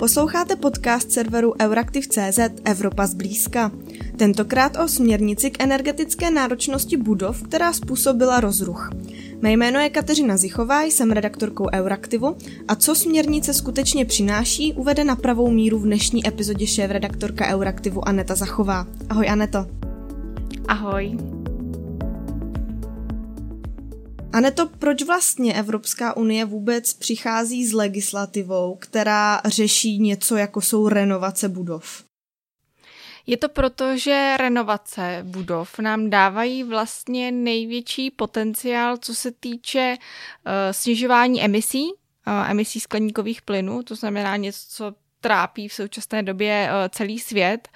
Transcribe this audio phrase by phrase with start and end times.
[0.00, 3.72] Posloucháte podcast serveru Euraktiv.cz Evropa zblízka.
[4.16, 8.90] Tentokrát o směrnici k energetické náročnosti budov, která způsobila rozruch.
[9.40, 12.36] Mé jméno je Kateřina Zichová, jsem redaktorkou Euraktivu
[12.68, 18.34] a co směrnice skutečně přináší, uvede na pravou míru v dnešní epizodě šéf-redaktorka Euraktivu Aneta
[18.34, 18.86] Zachová.
[19.08, 19.66] Ahoj Aneto.
[20.68, 21.39] Ahoj.
[24.32, 31.48] Aneto, proč vlastně Evropská unie vůbec přichází s legislativou, která řeší něco, jako jsou renovace
[31.48, 32.04] budov?
[33.26, 40.52] Je to proto, že renovace budov nám dávají vlastně největší potenciál, co se týče uh,
[40.70, 46.88] snižování emisí, uh, emisí skleníkových plynů, to znamená něco, co trápí v současné době uh,
[46.88, 47.68] celý svět.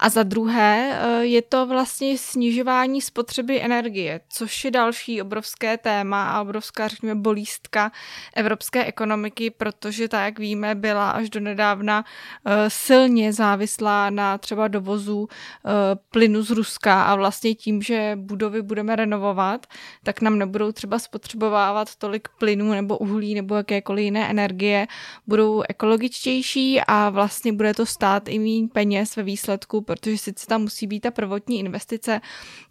[0.00, 6.30] A za druhé eh, je to vlastně snižování spotřeby energie, což je další obrovské téma
[6.30, 7.92] a obrovská, řekněme, bolístka
[8.36, 12.04] evropské ekonomiky, protože, tak jak víme, byla až do nedávna
[12.44, 15.70] eh, silně závislá na třeba dovozu eh,
[16.10, 19.66] plynu z Ruska a vlastně tím, že budovy budeme renovovat,
[20.02, 24.86] tak nám nebudou třeba spotřebovávat tolik plynu nebo uhlí nebo jakékoliv jiné energie,
[25.26, 30.62] budou ekologičtější a vlastně bude to stát i méně peněz ve výsledku, protože sice tam
[30.62, 32.20] musí být ta prvotní investice,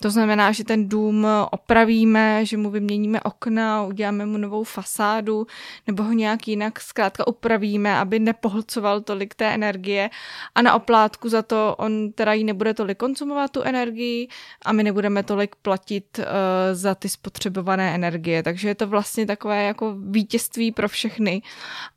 [0.01, 5.47] to znamená, že ten dům opravíme, že mu vyměníme okna, uděláme mu novou fasádu,
[5.87, 10.09] nebo ho nějak jinak zkrátka upravíme, aby nepohlcoval tolik té energie
[10.55, 14.27] a na oplátku za to on teda ji nebude tolik konzumovat tu energii
[14.65, 16.25] a my nebudeme tolik platit uh,
[16.73, 18.43] za ty spotřebované energie.
[18.43, 21.41] Takže je to vlastně takové jako vítězství pro všechny.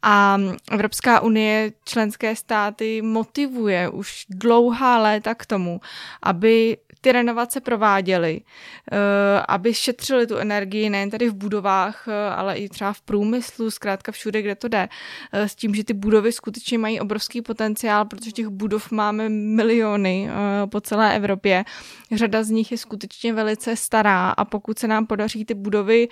[0.02, 0.38] A
[0.70, 5.80] Evropská unie, členské státy motivuje už dlouhá léta k tomu,
[6.22, 8.40] aby ty renovace prováděli,
[8.92, 8.96] eh,
[9.48, 14.12] aby šetřili tu energii nejen tady v budovách, eh, ale i třeba v průmyslu, zkrátka
[14.12, 14.88] všude, kde to jde,
[15.32, 20.30] eh, s tím, že ty budovy skutečně mají obrovský potenciál, protože těch budov máme miliony
[20.70, 21.64] po celé Evropě.
[22.12, 26.08] Řada z nich je skutečně velice stará a pokud se nám podaří ty budovy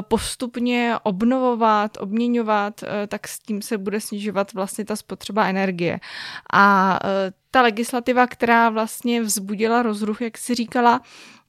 [0.00, 6.00] postupně obnovovat, obměňovat, tak s tím se bude snižovat vlastně ta spotřeba energie.
[6.52, 6.98] A
[7.50, 11.00] ta legislativa, která vlastně vzbudila rozruch, jak si říkala,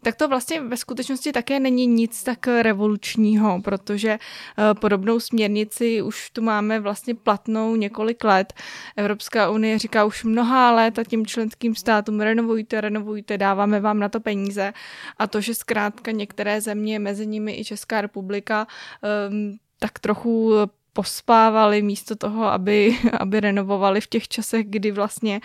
[0.03, 6.29] tak to vlastně ve skutečnosti také není nic tak revolučního, protože eh, podobnou směrnici už
[6.29, 8.53] tu máme vlastně platnou několik let.
[8.95, 14.09] Evropská unie říká už mnoha let a tím členským státům renovujte, renovujte, dáváme vám na
[14.09, 14.73] to peníze.
[15.17, 18.67] A to, že zkrátka některé země, mezi nimi i Česká republika,
[19.03, 20.53] ehm, tak trochu
[20.93, 25.41] pospávali místo toho, aby, aby renovovali v těch časech, kdy vlastně,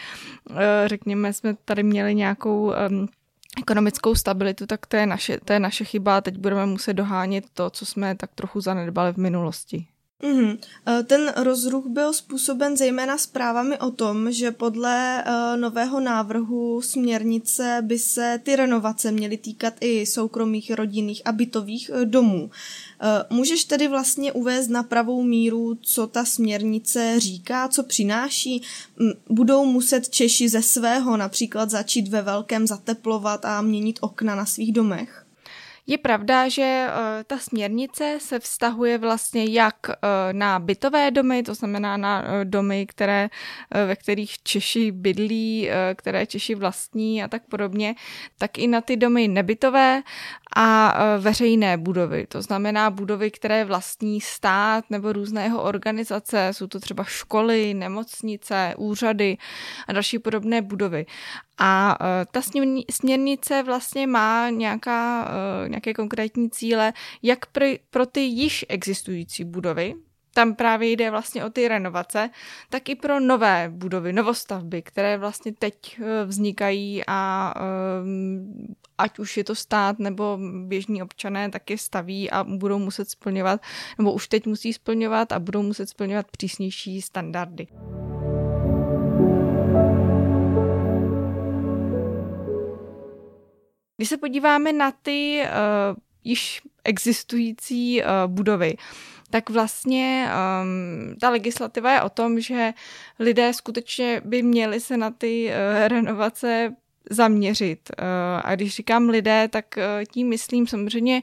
[0.51, 2.73] eh, řekněme, jsme tady měli nějakou
[3.59, 7.45] ekonomickou stabilitu, tak to je naše, to je naše chyba a teď budeme muset dohánět
[7.55, 9.87] to, co jsme tak trochu zanedbali v minulosti.
[10.23, 10.59] Mm-hmm.
[11.05, 17.99] Ten rozruch byl způsoben zejména zprávami o tom, že podle uh, nového návrhu směrnice by
[17.99, 22.51] se ty renovace měly týkat i soukromých, rodinných a bytových uh, domů.
[23.31, 28.63] Můžeš tedy vlastně uvést na pravou míru, co ta směrnice říká, co přináší?
[29.31, 34.73] Budou muset Češi ze svého například začít ve velkém zateplovat a měnit okna na svých
[34.73, 35.26] domech?
[35.87, 39.97] Je pravda, že eh, ta směrnice se vztahuje vlastně jak eh,
[40.33, 43.29] na bytové domy, to znamená na eh, domy, které,
[43.87, 47.95] ve kterých Češi bydlí, které Češi vlastní a tak podobně,
[48.39, 50.03] tak i na ty domy nebytové
[50.59, 52.27] a veřejné budovy.
[52.27, 58.75] To znamená budovy, které vlastní stát nebo různé jeho organizace, jsou to třeba školy, nemocnice,
[58.77, 59.37] úřady
[59.89, 61.07] a další podobné budovy.
[61.59, 61.99] A
[62.31, 62.41] ta
[62.91, 65.31] směrnice vlastně má nějaká
[65.69, 66.93] nějaké konkrétní cíle,
[67.23, 67.39] jak
[67.91, 69.95] pro ty již existující budovy,
[70.37, 72.31] tam právě jde vlastně o ty renovace,
[72.71, 77.55] tak i pro nové budovy, novostavby, které vlastně teď eh, vznikají a
[78.03, 83.11] um, ať už je to stát nebo běžní občané, tak je staví a budou muset
[83.11, 83.61] splňovat,
[83.99, 87.67] nebo už teď musí splňovat a budou muset splňovat přísnější standardy.
[93.97, 98.77] Když se podíváme na ty uh, již existující uh, budovy,
[99.31, 102.73] tak vlastně um, ta legislativa je o tom, že
[103.19, 106.73] lidé skutečně by měli se na ty uh, renovace
[107.11, 107.91] zaměřit.
[108.43, 109.65] A když říkám lidé, tak
[110.13, 111.23] tím myslím samozřejmě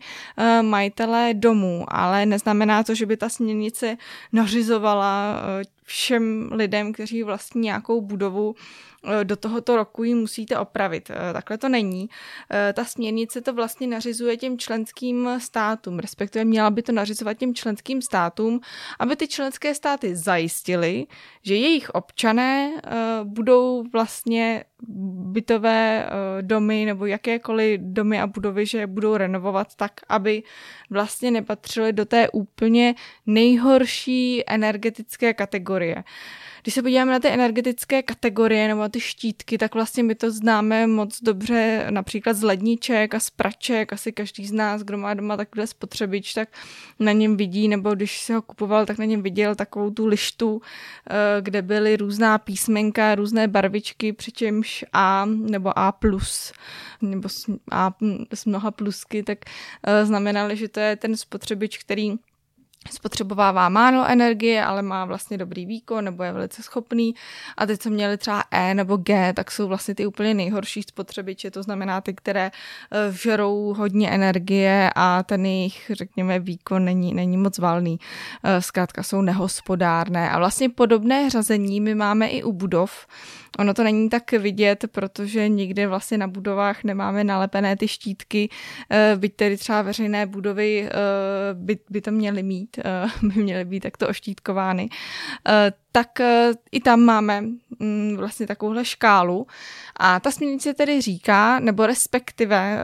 [0.61, 3.97] majitelé domů, ale neznamená to, že by ta směrnice
[4.31, 5.41] nařizovala
[5.83, 8.55] všem lidem, kteří vlastní nějakou budovu,
[9.23, 11.11] do tohoto roku ji musíte opravit.
[11.33, 12.09] Takhle to není.
[12.73, 18.01] Ta směrnice to vlastně nařizuje těm členským státům, respektive měla by to nařizovat těm členským
[18.01, 18.59] státům,
[18.99, 21.07] aby ty členské státy zajistily,
[21.41, 22.81] že jejich občané
[23.23, 24.63] budou vlastně
[25.31, 26.09] bytové
[26.41, 30.43] domy nebo jakékoliv domy a budovy, že budou renovovat tak, aby
[30.89, 32.95] vlastně nepatřily do té úplně
[33.25, 35.72] nejhorší energetické kategorie.
[36.63, 40.31] Když se podíváme na ty energetické kategorie nebo na ty štítky, tak vlastně my to
[40.31, 43.93] známe moc dobře například z ledniček a z praček.
[43.93, 46.49] Asi každý z nás, kdo má doma takhle spotřebič, tak
[46.99, 50.61] na něm vidí, nebo když si ho kupoval, tak na něm viděl takovou tu lištu,
[51.09, 55.93] eh, kde byly různá písmenka, různé barvičky, přičemž A nebo A+,
[57.01, 57.29] nebo
[57.71, 57.91] A
[58.33, 59.37] s mnoha plusky, tak
[59.83, 62.15] eh, znamenaly, že to je ten spotřebič, který
[62.91, 67.15] spotřebovává málo energie, ale má vlastně dobrý výkon nebo je velice schopný.
[67.57, 71.51] A teď, co měli třeba E nebo G, tak jsou vlastně ty úplně nejhorší spotřebiče,
[71.51, 72.51] to znamená ty, které
[72.91, 77.99] eh, žerou hodně energie a ten jejich, řekněme, výkon není, není moc valný.
[78.43, 80.29] Eh, zkrátka jsou nehospodárné.
[80.29, 83.07] A vlastně podobné řazení my máme i u budov,
[83.59, 88.49] Ono to není tak vidět, protože nikdy vlastně na budovách nemáme nalepené ty štítky,
[88.89, 90.91] eh, byť tedy třeba veřejné budovy eh,
[91.53, 94.89] by, by to měly mít, eh, by měly být takto oštítkovány.
[95.91, 96.19] Tak
[96.71, 97.41] i tam máme
[97.79, 99.47] mm, vlastně takovouhle škálu
[99.97, 102.79] a ta směrnice tedy říká, nebo respektive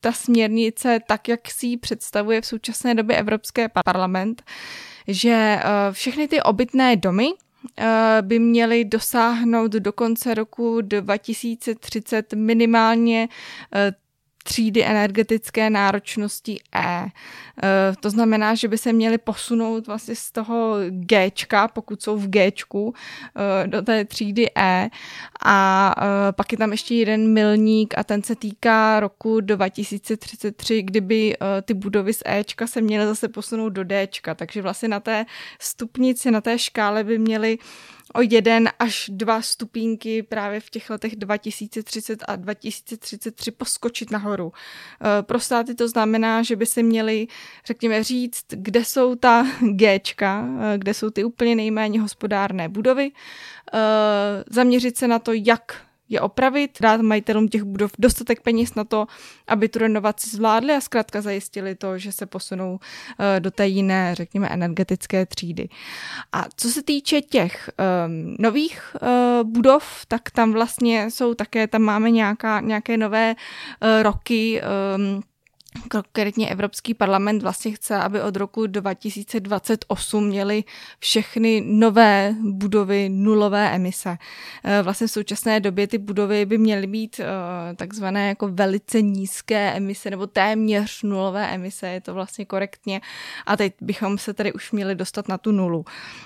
[0.00, 4.42] ta směrnice, tak jak si ji představuje v současné době Evropské parlament,
[5.08, 5.60] že
[5.92, 7.32] všechny ty obytné domy,
[8.22, 13.28] by měly dosáhnout do konce roku 2030 minimálně
[13.74, 13.92] eh,
[14.44, 16.78] třídy energetické náročnosti E.
[16.78, 17.10] e.
[18.00, 21.30] To znamená, že by se měly posunout vlastně z toho G,
[21.72, 24.90] pokud jsou v G, e, do té třídy E.
[25.44, 25.94] A
[26.28, 31.74] e, pak je tam ještě jeden milník a ten se týká roku 2033, kdyby ty
[31.74, 34.08] budovy z E se měly zase posunout do D.
[34.34, 35.26] Takže vlastně na té
[35.58, 37.58] stupnici, na té škále by měly
[38.14, 44.52] o jeden až dva stupínky právě v těch letech 2030 a 2033 poskočit nahoru.
[45.00, 47.26] Eh, pro státy to znamená, že by si měli,
[47.66, 53.10] řekněme, říct, kde jsou ta Gčka, eh, kde jsou ty úplně nejméně hospodárné budovy,
[53.74, 53.78] eh,
[54.50, 59.06] zaměřit se na to, jak je opravit, dát majitelům těch budov dostatek peněz na to,
[59.46, 62.78] aby tu renovaci zvládli a zkrátka zajistili to, že se posunou
[63.18, 65.68] eh, do té jiné, řekněme, energetické třídy.
[66.32, 67.70] A co se týče těch
[68.06, 74.02] um, nových uh, budov, tak tam vlastně jsou také, tam máme nějaká, nějaké nové uh,
[74.02, 74.62] roky,
[74.96, 75.22] um,
[75.90, 80.64] Konkrétně Evropský parlament vlastně chce, aby od roku 2028 měly
[80.98, 84.16] všechny nové budovy nulové emise.
[84.64, 87.26] Eh, vlastně v současné době ty budovy by měly být eh,
[87.76, 93.00] takzvané jako velice nízké emise nebo téměř nulové emise, je to vlastně korektně.
[93.46, 95.84] A teď bychom se tady už měli dostat na tu nulu.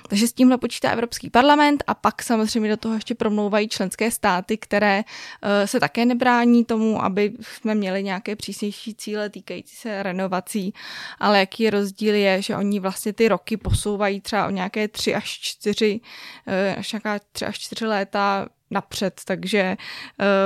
[0.09, 4.57] Takže s tímhle počítá Evropský parlament a pak samozřejmě do toho ještě promlouvají členské státy,
[4.57, 5.05] které
[5.43, 10.75] eh, se také nebrání tomu, aby jsme měli nějaké přísnější cíle týkající se renovací,
[11.19, 15.39] ale jaký rozdíl je, že oni vlastně ty roky posouvají třeba o nějaké tři až
[15.43, 16.01] čtyři,
[16.47, 19.77] eh, až nějaká tři až čtyři léta napřed, takže eh,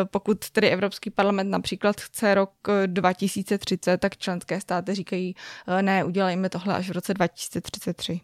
[0.04, 2.52] pokud tedy Evropský parlament například chce rok
[2.86, 5.34] 2030, eh, tak členské státy říkají,
[5.80, 8.20] ne, udělejme tohle až v roce 2033.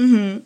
[0.00, 0.42] Mm-hmm.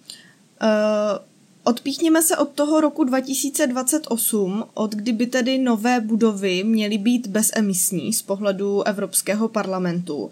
[0.63, 1.32] Uh,
[1.65, 8.23] Odpíchněme se od toho roku 2028, od kdyby tedy nové budovy měly být bezemisní z
[8.23, 10.31] pohledu Evropského parlamentu.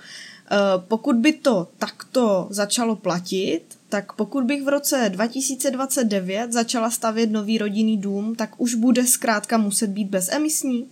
[0.51, 0.57] Eh,
[0.89, 7.59] pokud by to takto začalo platit, tak pokud bych v roce 2029 začala stavět nový
[7.59, 10.89] rodinný dům, tak už bude zkrátka muset být bezemisní?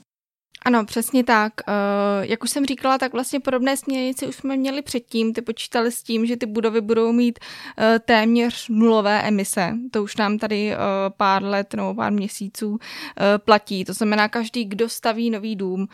[0.69, 1.53] Ano, přesně tak.
[1.69, 1.75] Uh,
[2.21, 5.33] jak už jsem říkala, tak vlastně podobné směrnice už jsme měli předtím.
[5.33, 9.75] Ty počítali s tím, že ty budovy budou mít uh, téměř nulové emise.
[9.91, 10.79] To už nám tady uh,
[11.17, 12.79] pár let nebo pár měsíců
[13.39, 13.85] platí.
[13.85, 15.89] To znamená, každý, kdo staví nový dům,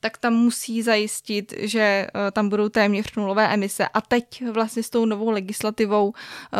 [0.00, 3.88] tak tam musí zajistit, že uh, tam budou téměř nulové emise.
[3.88, 6.12] A teď vlastně s tou novou legislativou, uh,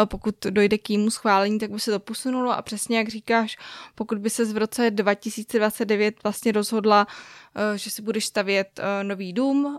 [0.05, 3.57] pokud dojde k jímu schválení, tak by se to posunulo a přesně jak říkáš,
[3.95, 9.79] pokud by se v roce 2029 vlastně rozhodla, uh, že si budeš stavět nový dům,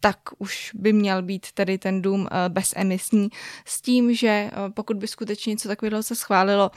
[0.00, 3.28] tak už by měl být tedy ten dům bezemisní
[3.64, 6.70] s tím, že pokud by skutečně něco takového se schválilo,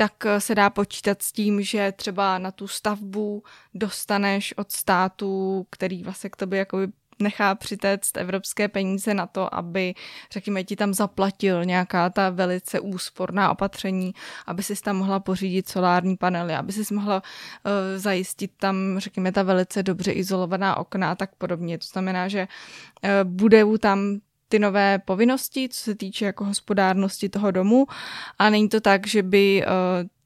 [0.00, 3.42] tak eh, se dá počítat s tím, že třeba na tu stavbu
[3.74, 6.88] dostaneš od státu, který vlastně k tobě jakoby
[7.18, 9.94] nechá přitéct evropské peníze na to, aby,
[10.32, 14.12] řekněme, ti tam zaplatil nějaká ta velice úsporná opatření,
[14.46, 19.42] aby si tam mohla pořídit solární panely, aby si mohla uh, zajistit tam, řekněme, ta
[19.42, 21.78] velice dobře izolovaná okna a tak podobně.
[21.78, 22.48] To znamená, že
[23.04, 27.86] uh, budou tam ty nové povinnosti, co se týče jako hospodárnosti toho domu
[28.38, 29.72] a není to tak, že by uh,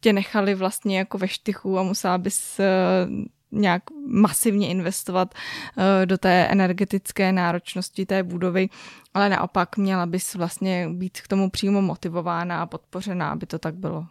[0.00, 3.24] tě nechali vlastně jako ve štychu a musela bys uh,
[3.60, 8.68] nějak masivně investovat uh, do té energetické náročnosti té budovy,
[9.14, 13.74] ale naopak měla bys vlastně být k tomu přímo motivována a podpořená, aby to tak
[13.74, 14.06] bylo.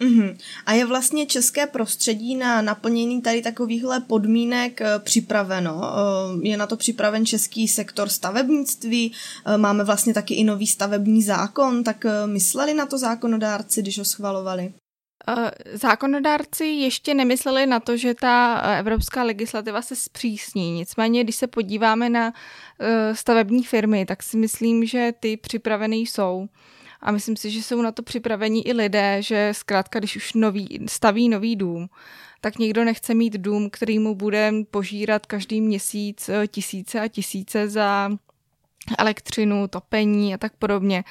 [0.00, 0.36] Mm-hmm.
[0.66, 5.80] A je vlastně české prostředí na naplnění tady takovýchhle podmínek eh, připraveno?
[5.82, 9.12] Eh, je na to připraven český sektor stavebnictví?
[9.46, 14.04] Eh, máme vlastně taky i nový stavební zákon, tak mysleli na to zákonodárci, když ho
[14.04, 14.72] schvalovali?
[15.72, 20.72] Zákonodárci ještě nemysleli na to, že ta evropská legislativa se zpřísní.
[20.72, 22.32] Nicméně, když se podíváme na
[23.12, 26.48] stavební firmy, tak si myslím, že ty připravené jsou.
[27.00, 30.78] A myslím si, že jsou na to připravení i lidé, že zkrátka, když už nový,
[30.86, 31.88] staví nový dům,
[32.40, 37.68] tak nikdo nechce mít dům, který mu bude požírat každý měsíc eh, tisíce a tisíce
[37.68, 38.10] za
[38.98, 41.04] elektřinu, topení a tak podobně.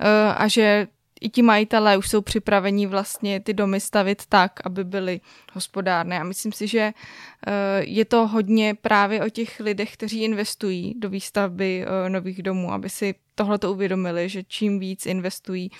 [0.00, 0.86] Eh, a že
[1.20, 5.20] i ti majitelé už jsou připraveni vlastně ty domy stavit tak, aby byly
[5.52, 6.20] hospodárné.
[6.20, 7.52] A myslím si, že eh,
[7.84, 13.14] je to hodně právě o těch lidech, kteří investují do výstavby nových domů, aby si
[13.34, 15.70] tohle to uvědomili, že čím víc investují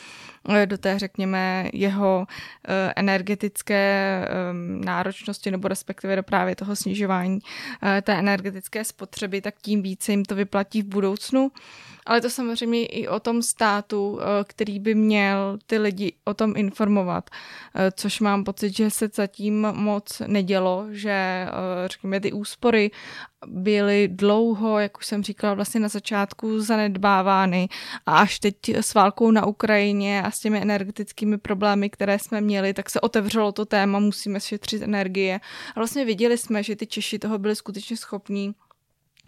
[0.48, 2.26] eh, do té, řekněme, jeho
[2.68, 7.38] eh, energetické ehm, náročnosti nebo respektive do právě toho snižování
[7.82, 11.50] eh, té energetické spotřeby, tak tím více jim to vyplatí v budoucnu.
[12.06, 17.30] Ale to samozřejmě i o tom státu, který by měl ty lidi o tom informovat,
[17.94, 21.46] což mám pocit, že se zatím moc nedělo, že
[21.86, 22.90] řekněme ty úspory
[23.46, 27.68] byly dlouho, jak už jsem říkala, vlastně na začátku zanedbávány
[28.06, 32.74] a až teď s válkou na Ukrajině a s těmi energetickými problémy, které jsme měli,
[32.74, 35.40] tak se otevřelo to téma, musíme šetřit energie.
[35.76, 38.54] A vlastně viděli jsme, že ty Češi toho byli skutečně schopní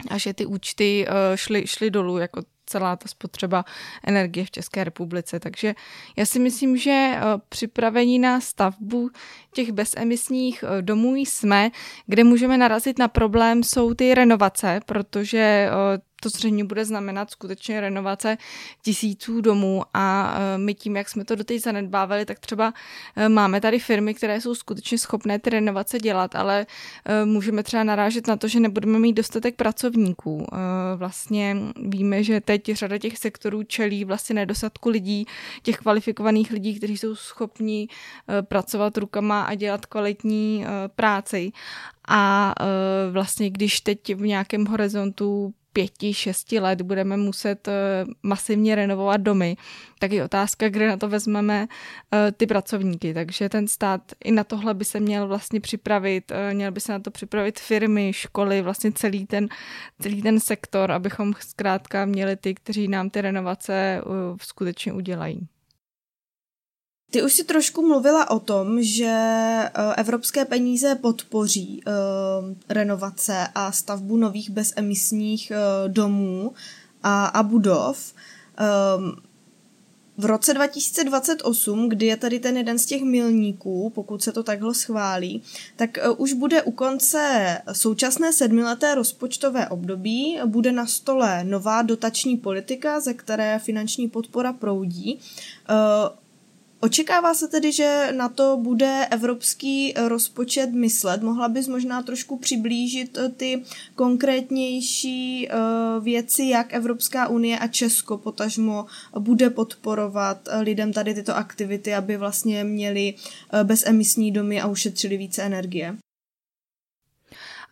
[0.09, 3.65] a že ty účty uh, šly, šly dolů, jako celá ta spotřeba
[4.03, 5.39] energie v České republice.
[5.39, 5.75] Takže
[6.15, 9.09] já si myslím, že eh, připravení na stavbu
[9.53, 11.71] těch bezemisních eh, domů jsme,
[12.07, 17.81] kde můžeme narazit na problém, jsou ty renovace, protože eh, to zřejmě bude znamenat skutečně
[17.81, 18.37] renovace
[18.81, 22.73] tisíců domů a e, my tím, jak jsme to doteď zanedbávali, tak třeba
[23.15, 26.65] e, máme tady firmy, které jsou skutečně schopné ty renovace dělat, ale
[27.05, 30.47] e, můžeme třeba narážet na to, že nebudeme mít dostatek pracovníků.
[30.95, 35.25] Vlastně víme, že teď řada těch sektorů čelí vlastně nedostatku lidí,
[35.63, 37.87] těch kvalifikovaných lidí, kteří jsou schopni
[38.41, 41.51] pracovat rukama a dělat kvalitní práci.
[42.07, 42.53] A
[43.11, 49.57] vlastně když teď v nějakém horizontu pěti, šesti let budeme muset eh, masivně renovovat domy,
[49.99, 53.13] tak je otázka, kde na to vezmeme eh, ty pracovníky.
[53.13, 56.99] Takže ten stát i na tohle by se měl vlastně připravit, měl by se na
[56.99, 59.47] to připravit firmy, školy, vlastně celý ten,
[60.01, 64.01] celý ten sektor, abychom zkrátka měli ty, kteří nám ty renovace
[64.41, 65.47] skutečně udělají.
[67.11, 71.93] Ty už si trošku mluvila o tom, že eh, evropské peníze podpoří uh,
[72.69, 76.53] renovace a stavbu nových bezemisních uh, domů
[77.03, 78.13] a, budov.
[78.97, 79.15] Um,
[80.17, 84.73] v roce 2028, kdy je tady ten jeden z těch milníků, pokud se to takhle
[84.73, 85.43] schválí,
[85.75, 92.99] tak už bude u konce současné sedmileté rozpočtové období, bude na stole nová dotační politika,
[92.99, 95.19] ze které finanční podpora proudí.
[96.79, 101.21] Očekává se tedy, že na to bude evropský rozpočet myslet.
[101.23, 103.63] Mohla bys možná trošku přiblížit eh, ty
[103.95, 105.55] konkrétnější eh,
[105.99, 108.85] věci, jak Evropská unie a Česko potažmo
[109.19, 113.13] bude podporovat eh, lidem tady tyto aktivity, aby vlastně měli
[113.63, 115.97] bezemisní domy a ušetřili více energie?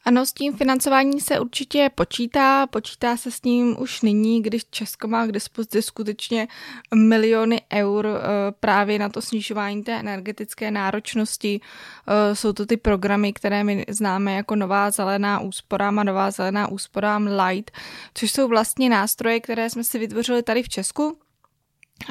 [0.07, 2.67] Ano, s tím financováním se určitě počítá.
[2.67, 6.47] Počítá se s ním už nyní, když Česko má k dispozici skutečně
[6.95, 8.21] miliony eur eh,
[8.59, 11.61] právě na to snižování té energetické náročnosti.
[12.07, 16.67] Eh, jsou to ty programy, které my známe jako Nová zelená úsporám a Nová zelená
[16.67, 17.71] úsporám Light,
[18.13, 21.17] což jsou vlastně nástroje, které jsme si vytvořili tady v Česku,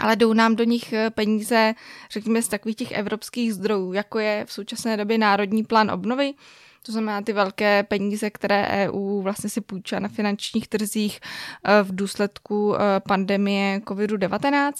[0.03, 1.75] ale jdou nám do nich eh, peníze,
[2.11, 6.35] řekněme, z takových těch evropských zdrojů, jako je v současné době Národní plán obnovy,
[6.87, 11.21] to znamená ty velké peníze, které EU vlastně si půjčá na finančních trzích
[11.65, 14.73] eh, v důsledku eh, pandemie COVID-19.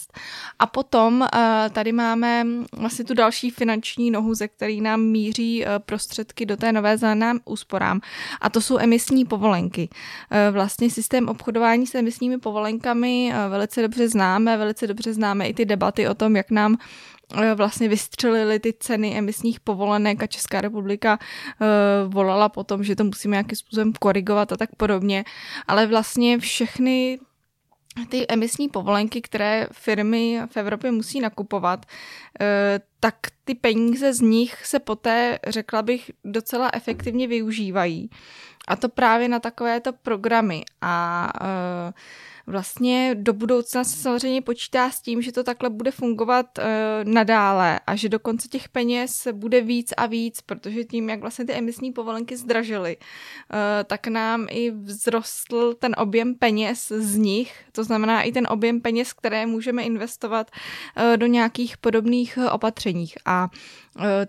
[0.59, 6.45] A potom eh, tady máme vlastně tu další finanční nohu, ze který nám míří prostředky
[6.45, 8.01] do té nové zelené úsporám.
[8.41, 9.89] A to jsou emisní povolenky.
[10.51, 16.07] Vlastně systém obchodování s emisními povolenkami velice dobře známe, velice dobře známe i ty debaty
[16.07, 16.77] o tom, jak nám
[17.55, 23.35] vlastně vystřelily ty ceny emisních povolenek a Česká republika uh, volala potom, že to musíme
[23.35, 25.25] nějakým způsobem korigovat a tak podobně.
[25.67, 27.19] Ale vlastně všechny
[28.09, 31.85] ty emisní povolenky, které firmy v Evropě musí nakupovat,
[32.41, 38.09] eh, tak ty peníze z nich se poté, řekla bych, docela efektivně využívají.
[38.67, 40.63] A to právě na takovéto programy.
[40.81, 41.31] A
[42.47, 46.63] vlastně do budoucna se samozřejmě počítá s tím, že to takhle bude fungovat uh,
[47.03, 51.53] nadále a že dokonce těch peněz bude víc a víc, protože tím, jak vlastně ty
[51.53, 53.03] emisní povolenky zdražily, uh,
[53.85, 59.13] tak nám i vzrostl ten objem peněz z nich, to znamená i ten objem peněz,
[59.13, 63.17] které můžeme investovat uh, do nějakých podobných opatřeních.
[63.25, 63.49] A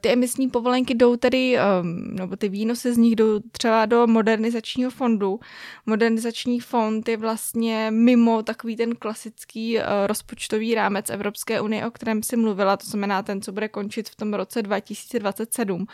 [0.01, 1.59] ty emisní povolenky jdou tedy,
[1.99, 5.41] nebo ty výnosy z nich jdou třeba do modernizačního fondu.
[5.87, 12.23] Modernizační fond je vlastně mimo takový ten klasický eh, rozpočtový rámec Evropské unie, o kterém
[12.23, 15.87] si mluvila, to znamená ten, co bude končit v tom roce 2027.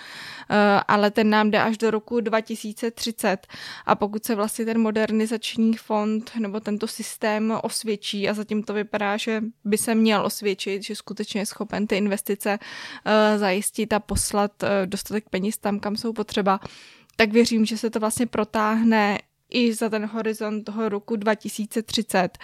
[0.50, 3.46] Eh, ale ten nám jde až do roku 2030
[3.86, 9.16] a pokud se vlastně ten modernizační fond nebo tento systém osvědčí a zatím to vypadá,
[9.16, 12.58] že by se měl osvědčit, že skutečně je schopen ty investice
[13.36, 16.60] zajistit, zajistit a poslat eh, dostatek peněz tam, kam jsou potřeba,
[17.16, 19.18] tak věřím, že se to vlastně protáhne
[19.54, 22.38] i za ten horizont toho roku 2030,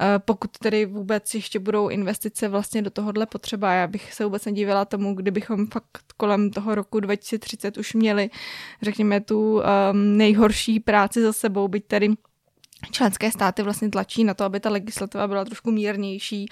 [0.00, 3.72] eh, pokud tedy vůbec ještě budou investice vlastně do tohohle potřeba.
[3.72, 8.30] Já bych se vůbec nedívala tomu, kdybychom fakt kolem toho roku 2030 už měli,
[8.82, 9.62] řekněme, tu um,
[10.16, 12.08] nejhorší práci za sebou, byť tedy
[12.90, 16.46] členské státy vlastně tlačí na to, aby ta legislativa byla trošku mírnější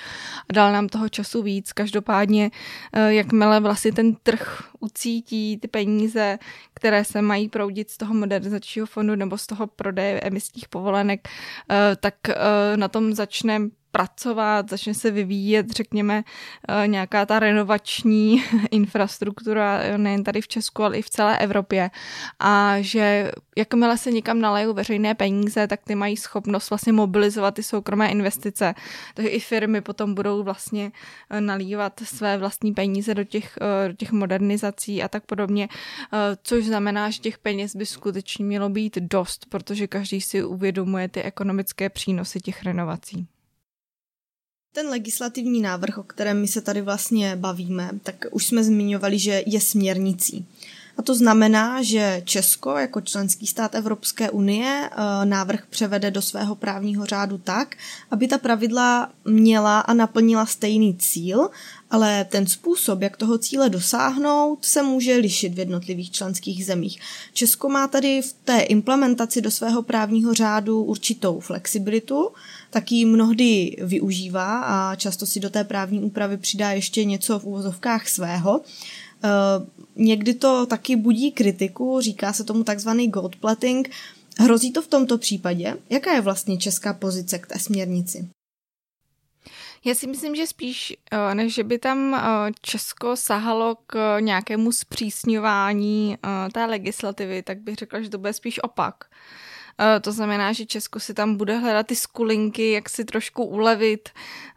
[0.50, 1.72] a dal nám toho času víc.
[1.72, 2.50] Každopádně,
[2.92, 6.38] eh, jakmile vlastně ten trh ucítí ty peníze,
[6.74, 11.28] které se mají proudit z toho modernizačního fondu nebo z toho prodeje emisních povolenek,
[11.70, 13.60] eh, tak eh, na tom začne
[13.94, 16.24] pracovat, začne se vyvíjet, řekněme,
[16.68, 21.90] eh, nějaká ta renovační infrastruktura eh, nejen tady v Česku, ale i v celé Evropě.
[22.40, 27.62] A že jakmile se někam nalejou veřejné peníze, tak ty mají schopnost vlastně mobilizovat ty
[27.62, 28.74] soukromé investice.
[29.14, 30.92] Takže i firmy potom budou vlastně
[31.30, 35.68] eh, nalívat své vlastní peníze do těch, do těch modernizací a tak podobně,
[36.42, 41.22] což znamená, že těch peněz by skutečně mělo být dost, protože každý si uvědomuje ty
[41.22, 43.28] ekonomické přínosy těch renovací.
[44.74, 49.42] Ten legislativní návrh, o kterém my se tady vlastně bavíme, tak už jsme zmiňovali, že
[49.46, 50.46] je směrnicí.
[50.96, 56.54] A to znamená, že Česko jako členský stát Evropské unie eh, návrh převede do svého
[56.54, 57.76] právního řádu tak,
[58.10, 61.50] aby ta pravidla měla a naplnila stejný cíl,
[61.90, 67.00] ale ten způsob, jak toho cíle dosáhnout, se může lišit v jednotlivých členských zemích.
[67.32, 72.30] Česko má tady v té implementaci do svého právního řádu určitou flexibilitu,
[72.70, 77.44] tak ji mnohdy využívá a často si do té právní úpravy přidá ještě něco v
[77.44, 78.60] úvozovkách svého.
[79.24, 83.90] Eh, někdy to taky budí kritiku, říká se tomu takzvaný gold plating.
[84.38, 85.76] Hrozí to v tomto případě?
[85.90, 88.28] Jaká je vlastně česká pozice k té směrnici?
[89.84, 94.72] Já si myslím, že spíš, eh, než že by tam eh, Česko sahalo k nějakému
[94.72, 96.18] zpřísňování
[96.52, 99.04] té legislativy, tak bych řekla, že to bude spíš opak.
[99.78, 104.08] Eh, to znamená, že Česko si tam bude hledat ty skulinky, jak si trošku ulevit,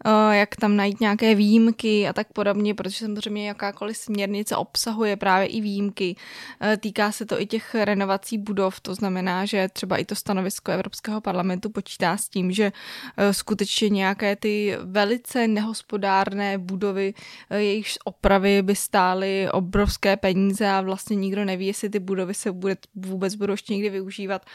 [0.05, 5.47] eh, jak tam najít nějaké výjimky a tak podobně, protože samozřejmě jakákoliv směrnice obsahuje právě
[5.47, 6.15] i výjimky.
[6.61, 10.71] Eh, týká se to i těch renovací budov, to znamená, že třeba i to stanovisko
[10.71, 12.71] Evropského parlamentu počítá s tím, že
[13.31, 17.13] skutečně nějaké ty velice nehospodárné budovy,
[17.49, 22.77] jejichž opravy by stály obrovské peníze a vlastně nikdo neví, jestli ty budovy se bude,
[22.95, 24.45] vůbec budou ještě někdy využívat,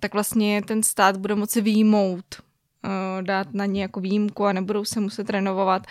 [0.00, 4.84] tak vlastně ten stát bude moci výjmout eh, dát na ně jako výjimku a nebudou
[4.84, 5.86] se muset renovovat.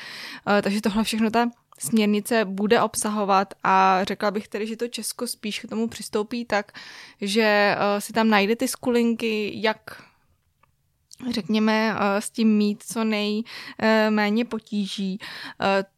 [0.48, 5.28] Eh, takže tohle všechno ta směrnice bude obsahovat a řekla bych tedy, že to Česko
[5.28, 6.72] spíš k tomu přistoupí tak,
[7.22, 10.02] že eh, si tam najde ty skulinky, jak
[11.32, 15.20] řekněme, s tím mít co nejméně potíží.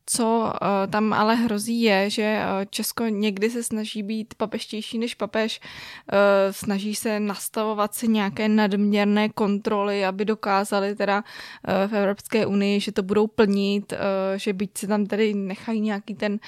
[0.10, 5.16] Co uh, tam ale hrozí je, že uh, Česko někdy se snaží být papeštější než
[5.16, 6.18] papež, uh,
[6.52, 11.24] snaží se nastavovat si nějaké nadměrné kontroly, aby dokázali teda
[11.88, 13.94] v Evropské unii, že to budou plnit,
[14.36, 16.40] že byť si tam tedy nechají nějaký ten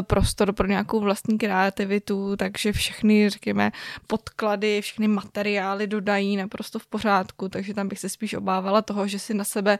[0.00, 3.72] prostor pro nějakou vlastní kreativitu, takže všechny, řekněme,
[4.06, 9.18] podklady, všechny materiály dodají naprosto v pořádku, takže tam bych se spíš obávala toho, že
[9.18, 9.78] si na sebe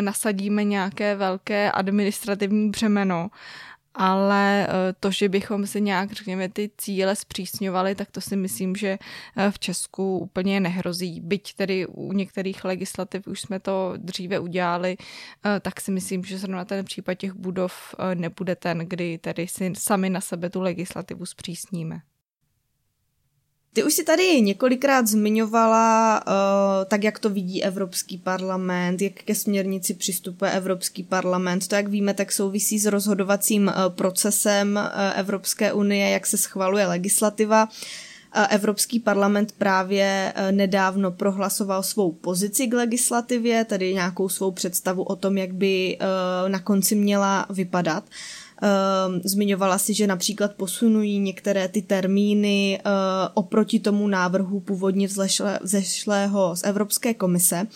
[0.00, 3.30] nasadíme nějaké velké administrativní břemeno,
[3.94, 8.76] ale eh, to, že bychom si nějak, řekněme, ty cíle zpřísňovali, tak to si myslím,
[8.76, 8.98] že
[9.36, 11.20] eh, v Česku úplně nehrozí.
[11.20, 14.96] Byť tedy u některých legislativ už jsme to dříve udělali,
[15.44, 19.72] eh, tak si myslím, že zrovna ten případ těch budov nebude ten, kdy tedy si
[19.78, 22.00] sami na sebe tu legislativu zpřísníme.
[23.72, 26.32] Ty už si tady několikrát zmiňovala, uh,
[26.88, 31.68] tak jak to vidí Evropský parlament, jak ke směrnici přistupuje Evropský parlament.
[31.68, 36.86] To, jak víme, tak souvisí s rozhodovacím uh, procesem uh, Evropské unie, jak se schvaluje
[36.86, 37.68] legislativa.
[38.50, 45.38] Evropský parlament právě nedávno prohlasoval svou pozici k legislativě, tedy nějakou svou představu o tom,
[45.38, 45.98] jak by
[46.48, 48.04] na konci měla vypadat.
[48.62, 52.92] Ehm, zmiňovala si, že například posunují některé ty termíny uh,
[53.34, 55.08] oproti tomu návrhu původně
[55.62, 57.66] vzešlého z Evropské komise.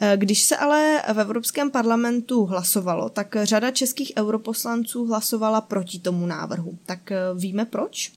[0.00, 6.26] Eh, když se ale v Evropském parlamentu hlasovalo, tak řada českých europoslanců hlasovala proti tomu
[6.26, 6.78] návrhu.
[6.86, 8.12] Tak eh, víme proč?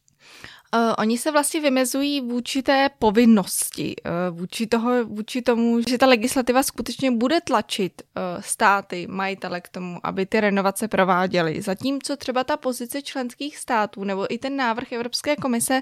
[0.75, 6.05] Uh, oni se vlastně vymezují vůči té povinnosti, uh, vůči, toho, vůči tomu, že ta
[6.05, 11.61] legislativa skutečně bude tlačit uh, státy, majitele k tomu, aby ty renovace prováděly.
[11.61, 15.81] Zatímco třeba ta pozice členských států nebo i ten návrh Evropské komise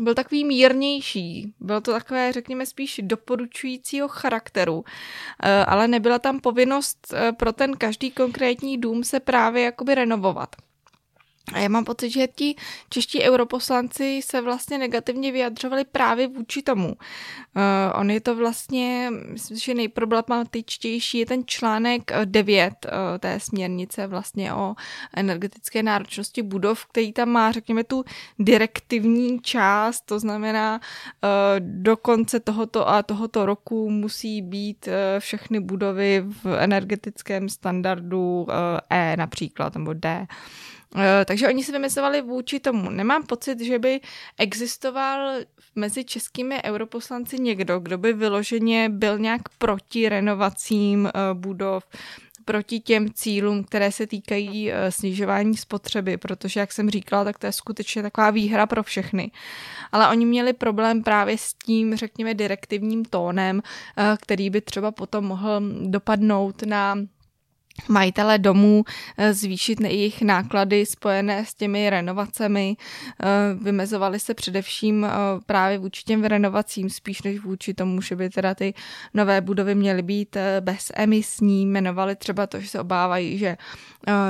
[0.00, 1.54] byl takový mírnější.
[1.60, 4.84] Bylo to takové, řekněme, spíš doporučujícího charakteru,
[5.66, 10.56] ale nebyla tam povinnost pro ten každý konkrétní dům se právě jakoby renovovat.
[11.52, 12.54] A já mám pocit, že ti
[12.88, 16.88] čeští europoslanci se vlastně negativně vyjadřovali právě vůči tomu.
[16.88, 16.92] Uh,
[18.00, 24.06] on je to vlastně, myslím, že nejproblematičtější je ten článek 9 uh, eh, té směrnice
[24.06, 24.74] vlastně o
[25.16, 28.04] energetické náročnosti budov, který tam má, řekněme, tu
[28.38, 35.60] direktivní část, to znamená, uh, do konce tohoto a tohoto roku musí být uh, všechny
[35.60, 38.54] budovy v energetickém standardu uh,
[38.90, 40.08] E například, nebo D.
[40.08, 40.26] Eh,
[41.24, 42.90] takže oni si vymysleli vůči tomu.
[42.90, 44.00] Nemám pocit, že by
[44.38, 45.34] existoval
[45.74, 51.84] mezi českými europoslanci někdo, kdo by vyloženě byl nějak proti renovacím uh, budov,
[52.44, 57.46] proti těm cílům, které se týkají uh, snižování spotřeby, protože, jak jsem říkala, tak to
[57.46, 59.30] je skutečně taková výhra pro všechny.
[59.92, 63.62] Ale oni měli problém právě s tím, řekněme, direktivním tónem,
[64.20, 66.96] který by třeba potom mohl dopadnout na
[67.88, 68.84] majitele domů
[69.16, 72.76] eh, zvýšit jejich náklady spojené s těmi renovacemi.
[72.76, 75.10] Eh, vymezovali se především eh,
[75.46, 78.74] právě vůči těm renovacím, spíš než vůči tomu, že by teda ty
[79.14, 81.62] nové budovy měly být bezemisní.
[81.62, 83.56] Jmenovali třeba to, že se obávají, že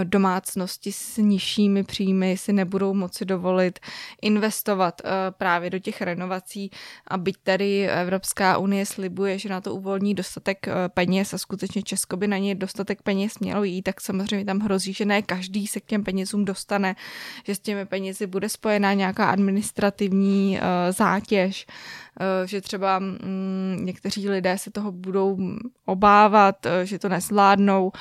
[0.05, 3.79] domácnosti s nižšími příjmy si nebudou moci dovolit
[4.23, 6.71] investovat právě do těch renovací
[7.09, 12.17] a byť tady Evropská unie slibuje, že na to uvolní dostatek peněz a skutečně Česko
[12.17, 15.81] by na ně dostatek peněz smělo jít, tak samozřejmě tam hrozí, že ne každý se
[15.81, 16.97] k těm penězům dostane,
[17.45, 24.29] že s těmi penězi bude spojená nějaká administrativní uh, zátěž, uh, že třeba um, někteří
[24.29, 25.39] lidé se toho budou
[25.85, 27.93] obávat, uh, že to nezvládnou, uh,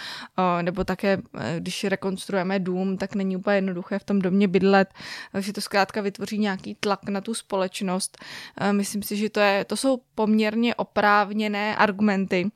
[0.61, 4.93] nebo také, uh, když rekonstruujeme dům, tak není úplně jednoduché v tom domě bydlet,
[5.33, 8.17] uh, že to zkrátka vytvoří nějaký tlak na tu společnost.
[8.61, 12.51] Uh, myslím si, že to, je, to jsou poměrně oprávněné argumenty,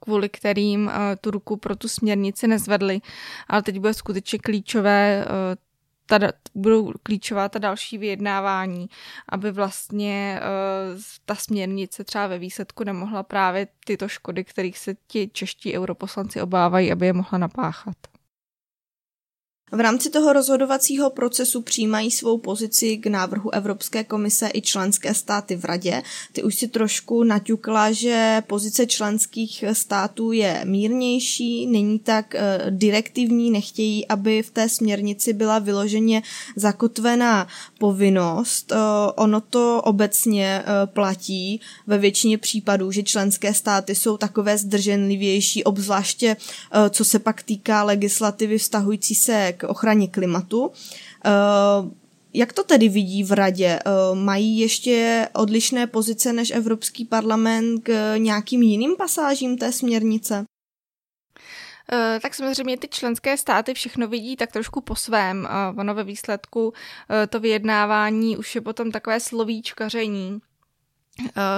[0.00, 3.00] kvůli kterým eh, tu ruku pro tu směrnici nezvedli,
[3.48, 5.56] ale teď bude skutečně klíčové eh,
[6.08, 6.18] ta,
[6.54, 8.86] budou klíčová ta další vyjednávání,
[9.28, 10.40] aby vlastně
[11.24, 16.92] ta směrnice třeba ve výsledku nemohla právě tyto škody, kterých se ti čeští europoslanci obávají,
[16.92, 17.96] aby je mohla napáchat.
[19.72, 25.56] V rámci toho rozhodovacího procesu přijímají svou pozici k návrhu Evropské komise i členské státy
[25.56, 26.02] v radě.
[26.32, 33.50] Ty už si trošku naťukla, že pozice členských států je mírnější, není tak uh, direktivní,
[33.50, 36.22] nechtějí, aby v té směrnici byla vyloženě
[36.56, 37.46] zakotvená
[37.78, 38.72] povinnost.
[38.72, 38.78] Uh,
[39.16, 46.36] ono to obecně uh, platí ve většině případů, že členské státy jsou takové zdrženlivější, obzvláště
[46.90, 50.72] co se pak týká legislativy vztahující se k ochraně klimatu.
[51.24, 51.30] Eh,
[52.34, 53.78] jak to tedy vidí v radě?
[53.86, 60.44] Eh, mají ještě odlišné pozice než Evropský parlament k nějakým jiným pasážím té směrnice?
[62.22, 65.48] tak samozřejmě ty členské státy všechno vidí tak trošku po svém.
[65.78, 66.72] Ono ve výsledku
[67.28, 70.45] to vyjednávání už je potom takové slovíčkaření Eh,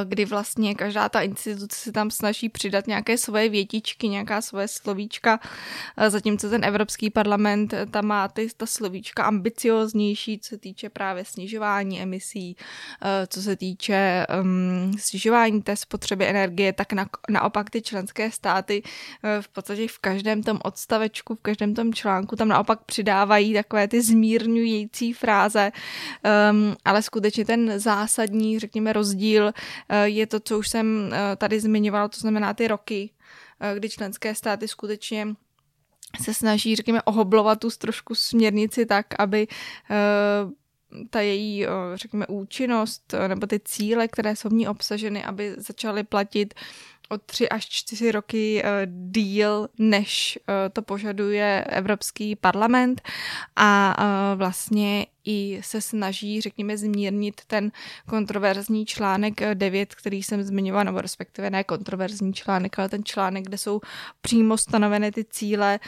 [0.04, 5.40] kdy vlastně každá ta instituce si tam snaží přidat nějaké svoje větičky, nějaká svoje slovíčka,
[5.96, 10.90] eh, zatímco ten Evropský parlament eh, tam má ty, ta slovíčka ambicioznější, co se týče
[10.90, 12.56] právě snižování emisí,
[13.28, 18.82] co se týče um, snižování té spotřeby energie, tak na, naopak ty členské státy
[19.40, 24.02] v podstatě v každém tom odstavečku, v každém tom článku tam naopak přidávají takové ty
[24.02, 25.72] zmírňující fráze,
[26.50, 29.47] um, ale skutečně ten zásadní, řekněme, rozdíl
[29.88, 33.10] Eh, je to, co už jsem eh, tady zmiňovala, to znamená ty roky,
[33.60, 35.28] eh, kdy členské státy skutečně
[36.22, 39.48] se snaží, řekněme, ohoblovat tu trošku směrnici tak, aby
[41.10, 46.54] ta její, řekněme, účinnost nebo ty cíle, které jsou v ní obsaženy, aby začaly platit
[47.08, 48.70] o tři až čtyři roky uh,
[49.10, 53.02] díl, než uh, to požaduje Evropský parlament
[53.56, 57.72] a uh, vlastně i se snaží, řekněme, zmírnit ten
[58.08, 63.58] kontroverzní článek 9, který jsem zmiňovala, nebo respektive ne kontroverzní článek, ale ten článek, kde
[63.58, 63.80] jsou
[64.20, 65.80] přímo stanoveny ty cíle,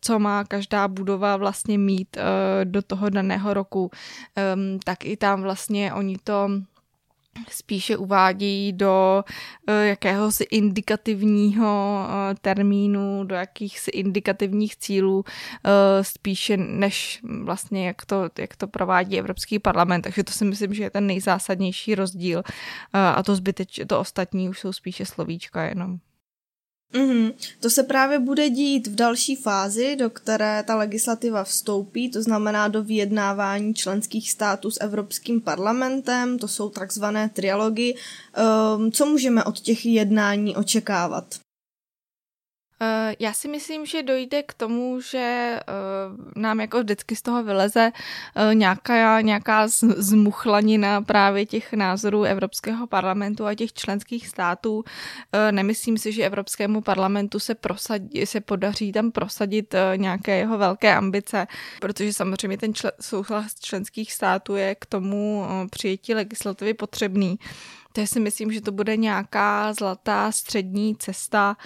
[0.00, 2.16] co má každá budova vlastně mít
[2.64, 3.90] do toho daného roku.
[4.54, 6.48] Um, tak i tam vlastně oni to
[7.50, 9.24] spíše uvádějí do
[9.68, 15.22] uh, jakéhosi indikativního uh, termínu, do jakýchsi indikativních cílů, uh,
[16.02, 20.02] spíše než vlastně jak to, jak to provádí Evropský parlament.
[20.02, 22.42] Takže to si myslím, že je ten nejzásadnější rozdíl
[22.92, 25.98] a to zbyteč, to ostatní už jsou spíše slovíčka jenom.
[26.94, 27.34] Mm-hmm.
[27.60, 32.68] To se právě bude dít v další fázi, do které ta legislativa vstoupí, to znamená
[32.68, 37.94] do vyjednávání členských států s Evropským parlamentem, to jsou takzvané trialogy.
[38.76, 41.43] Um, co můžeme od těch jednání očekávat?
[42.80, 45.62] Eh, já si myslím, že dojde k tomu, že eh,
[46.36, 47.92] nám jako vždycky z toho vyleze
[48.36, 54.84] eh, nějaká, nějaká zmuchlanina právě těch názorů Evropského parlamentu a těch členských států.
[55.50, 61.46] Nemyslím si, že Evropskému parlamentu se, prosadí, se podaří tam prosadit nějaké jeho velké ambice,
[61.80, 67.38] protože samozřejmě ten čl- souhlas členských států je k tomu přijetí legislativy potřebný.
[67.94, 71.56] Takže si myslím, že to bude nějaká zlatá střední cesta.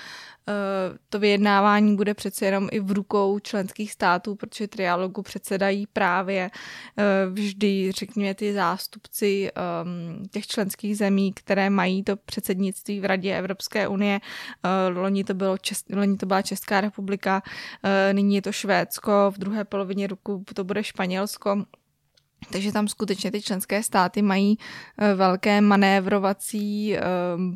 [0.49, 6.51] Eh, to vyjednávání bude přece jenom i v rukou členských států, protože trialogu předsedají právě
[6.99, 13.38] eh, vždy, řekněme, ty zástupci ehm, těch členských zemí, které mají to předsednictví v Radě
[13.38, 14.21] Evropské unie.
[14.64, 17.43] Eh, loni to, bylo Čes- loni to byla Česká republika,
[18.12, 21.64] nyní je to Švédsko, v druhé polovině roku to bude Španělsko.
[22.51, 24.59] Takže tam skutečně ty členské státy mají
[24.98, 27.03] eh, velké manévrovací eh,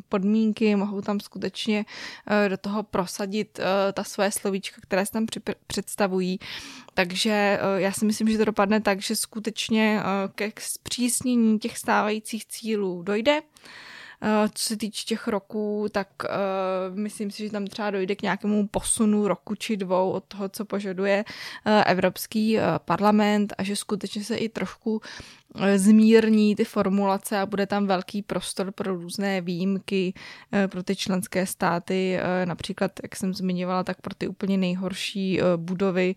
[0.09, 1.85] podmínky, mohou tam skutečně
[2.27, 3.59] eh, do toho prosadit
[3.93, 5.25] ta své slovíčka, které se tam
[5.67, 6.39] představují.
[6.93, 10.01] Takže já si myslím, že to dopadne tak, že skutečně
[10.35, 13.41] ke zpřísnění těch stávajících cílů dojde.
[14.25, 18.21] Eh, co se týče těch roků, tak uh, myslím si, že tam třeba dojde k
[18.21, 24.23] nějakému posunu roku či dvou od toho, co požaduje uh, Evropský parlament a že skutečně
[24.23, 25.42] se i trošku Eh,
[25.75, 30.13] zmírní ty formulace a bude tam velký prostor pro různé výjimky
[30.53, 35.39] eh, pro ty členské státy, eh, například, jak jsem zmiňovala, tak pro ty úplně nejhorší
[35.55, 36.15] budovy,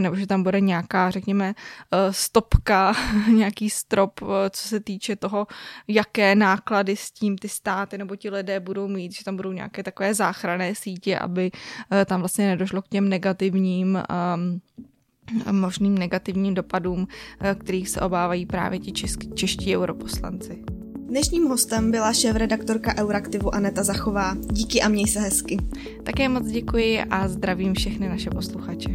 [0.00, 1.54] nebo že tam bude nějaká, řekněme,
[2.10, 2.94] stopka,
[3.32, 4.20] nějaký strop,
[4.50, 5.46] co se týče toho,
[5.88, 9.82] jaké náklady s tím ty státy nebo ti lidé budou mít, že tam budou nějaké
[9.82, 11.50] takové záchranné sítě, aby
[12.06, 14.02] tam vlastně nedošlo k těm negativním
[14.36, 14.60] um,
[15.52, 17.08] možným negativním dopadům,
[17.40, 20.58] eh, kterých se obávají právě ti česk- čeští europoslanci.
[21.08, 24.36] Dnešním hostem byla šéf-redaktorka Euraktivu Aneta Zachová.
[24.50, 25.56] Díky a měj se hezky.
[26.02, 28.90] Také moc děkuji a zdravím všechny naše posluchače.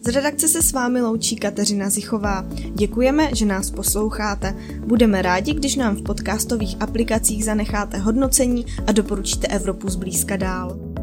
[0.00, 2.46] Z redakce se s vámi loučí Kateřina Zichová.
[2.74, 4.56] Děkujeme, že nás posloucháte.
[4.86, 10.93] Budeme rádi, když nám v podcastových aplikacích zanecháte hodnocení a doporučíte Evropu zblízka dál.